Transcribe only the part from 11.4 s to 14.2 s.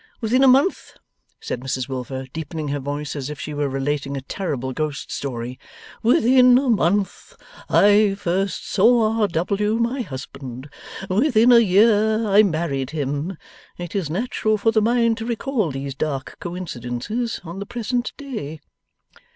a year, I married him. It is